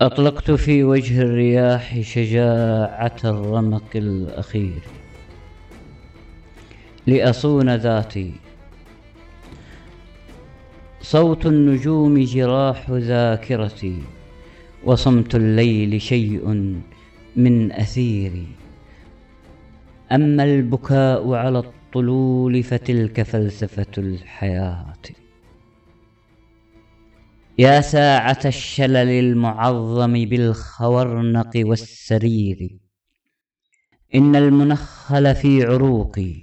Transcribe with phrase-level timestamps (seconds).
[0.00, 4.80] أطلقت في وجه الرياح شجاعة الرمق الأخير.
[7.06, 8.32] لأصون ذاتي.
[11.00, 14.02] صوت النجوم جراح ذاكرتي
[14.84, 16.48] وصمت الليل شيء
[17.36, 18.46] من أثيري.
[20.12, 25.02] أما البكاء على الطلول فتلك فلسفة الحياة.
[27.58, 32.78] يا ساعة الشلل المعظم بالخورنق والسرير.
[34.14, 36.34] إن المنخل في عروقي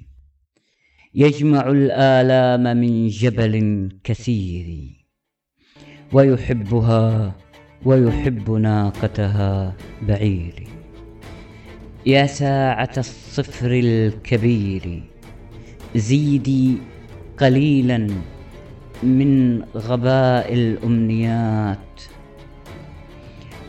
[1.15, 4.89] يجمع الآلام من جبل كثير.
[6.13, 7.35] ويحبها
[7.85, 10.67] ويحب ناقتها بعيري
[12.05, 15.03] يا ساعة الصفر الكبير
[15.95, 16.77] زيدي
[17.37, 18.07] قليلا
[19.03, 21.77] من غباء الأمنيات.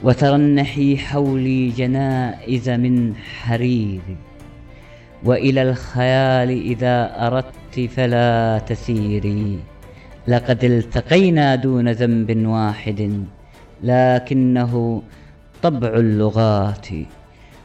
[0.02, 4.00] وترنحي حولي جنائز من حرير
[5.24, 9.58] وإلى الخيال إذا أردت فلا تسيري
[10.28, 13.24] لقد التقينا دون ذنب واحد
[13.82, 15.02] لكنه
[15.62, 16.88] طبع اللغات.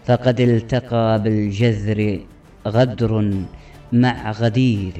[0.05, 2.19] فقد التقى بالجذر
[2.67, 3.33] غدر
[3.93, 4.93] مع غدير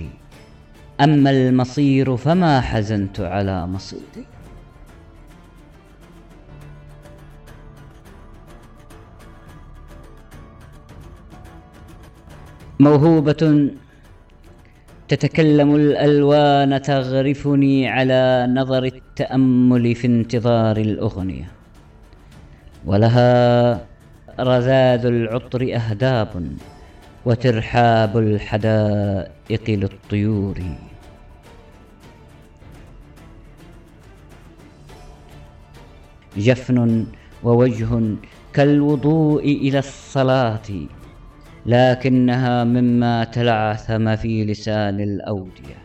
[1.01, 4.25] أما المصير فما حزنت على مصيري
[12.79, 13.69] موهوبة
[15.07, 21.51] تتكلم الألوان تغرفني على نظر التأمل في انتظار الأغنية
[22.85, 23.73] ولها
[24.39, 26.51] رذاذ العطر أهداب
[27.25, 30.59] وترحاب الحدائق للطيور.
[36.39, 37.05] جفن
[37.43, 37.89] ووجه
[38.53, 40.69] كالوضوء إلى الصلاة
[41.65, 45.77] لكنها مما تلعثم في لسان الأودية.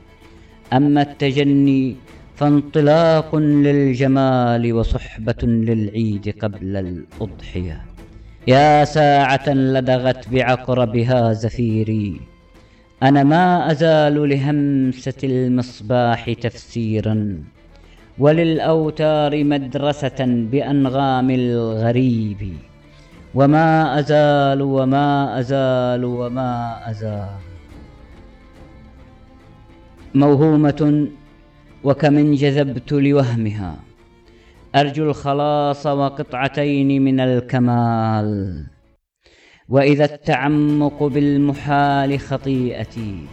[0.73, 1.97] أما التجني
[2.37, 7.83] فانطلاق للجمال وصحبة للعيد قبل الأضحية.
[8.47, 12.21] يا ساعة لدغت بعقربها زفيري.
[13.03, 17.45] أنا ما أزال لهمسة المصباح تفسيرا.
[18.19, 20.21] وللأوتار مدرسة
[20.51, 22.53] بأنغام الغريب.
[23.35, 27.29] وما أزال وما أزال وما أزال.
[30.15, 31.09] موهومة
[31.85, 33.77] وكم انجذبت لوهمها.
[34.75, 38.65] أرجو الخلاص وقطعتين من الكمال.
[39.69, 43.27] وإذا التعمق بالمحال خطيئتي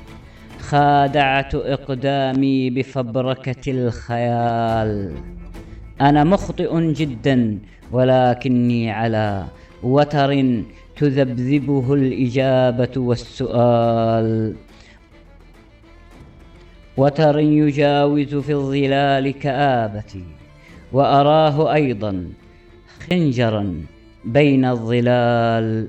[0.61, 5.13] خادعت إقدامي بفبركة الخيال.
[6.01, 7.59] أنا مخطئ جدا
[7.91, 9.45] ولكني على
[9.83, 10.61] وتر
[10.95, 14.55] تذبذبه الإجابة والسؤال.
[16.97, 20.23] وتر يجاوز في الظلال كآبتي
[20.93, 22.29] وأراه أيضا
[23.09, 23.85] خنجرا
[24.25, 25.87] بين الظلال.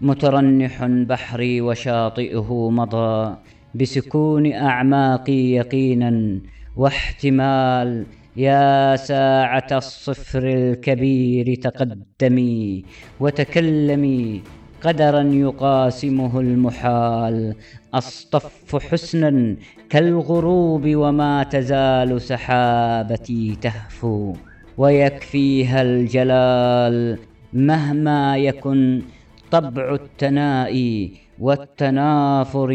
[0.00, 3.36] مترنح بحري وشاطئه مضى
[3.74, 6.40] بسكون أعماقي يقينا
[6.76, 8.06] واحتمال
[8.36, 12.84] يا ساعة الصفر الكبير تقدمي
[13.20, 14.42] وتكلمي
[14.82, 17.54] قدرا يقاسمه المحال
[17.94, 19.56] أصطف حسنا
[19.90, 24.34] كالغروب وما تزال سحابتي تهفو
[24.78, 27.18] ويكفيها الجلال
[27.52, 29.02] مهما يكن
[29.50, 32.70] طبع التنائي والتنافر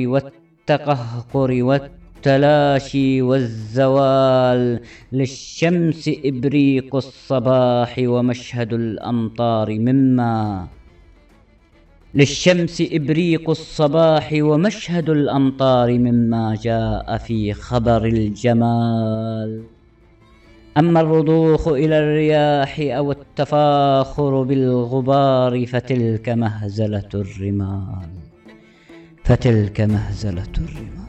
[0.69, 4.79] والتقهقر والتلاشي والزوال
[5.11, 10.67] للشمس إبريق الصباح ومشهد الأمطار مما
[12.15, 19.63] للشمس إبريق الصباح ومشهد الأمطار مما جاء في خبر الجمال.
[20.77, 28.26] أما الرضوخ إلى الرياح أو التفاخر بالغبار فتلك مهزلة الرمال.
[29.27, 31.06] فتلك مهزلة الرمال